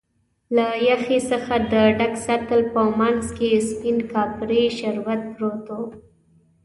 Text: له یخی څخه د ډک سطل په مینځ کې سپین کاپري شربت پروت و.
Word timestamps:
له 0.55 0.67
یخی 0.89 1.19
څخه 1.31 1.55
د 1.71 1.73
ډک 1.97 2.13
سطل 2.25 2.61
په 2.73 2.81
مینځ 2.97 3.25
کې 3.37 3.49
سپین 3.69 3.97
کاپري 4.11 4.63
شربت 4.77 5.21
پروت 5.33 5.65
و. 5.77 5.79